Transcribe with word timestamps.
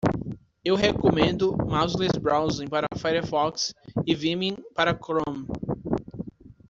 Eu 0.65 0.73
recomendo 0.75 1.55
Mouseless 1.55 2.19
Browsing 2.19 2.67
para 2.67 2.87
Firefox 2.97 3.71
e 4.03 4.15
Vimium 4.15 4.55
para 4.75 4.95
Chrome. 4.97 5.45